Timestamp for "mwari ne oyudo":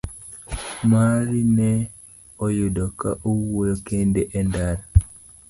0.87-2.85